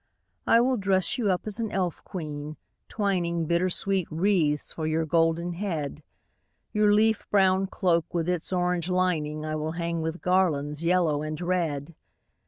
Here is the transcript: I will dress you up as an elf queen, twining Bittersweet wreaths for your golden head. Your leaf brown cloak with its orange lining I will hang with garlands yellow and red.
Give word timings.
I 0.47 0.61
will 0.61 0.77
dress 0.77 1.19
you 1.19 1.29
up 1.29 1.41
as 1.45 1.59
an 1.59 1.71
elf 1.71 2.03
queen, 2.03 2.57
twining 2.87 3.45
Bittersweet 3.45 4.07
wreaths 4.09 4.73
for 4.73 4.87
your 4.87 5.05
golden 5.05 5.53
head. 5.53 6.01
Your 6.73 6.91
leaf 6.91 7.29
brown 7.29 7.67
cloak 7.67 8.11
with 8.11 8.27
its 8.27 8.51
orange 8.51 8.89
lining 8.89 9.45
I 9.45 9.55
will 9.55 9.73
hang 9.73 10.01
with 10.01 10.19
garlands 10.23 10.83
yellow 10.83 11.21
and 11.21 11.39
red. 11.39 11.93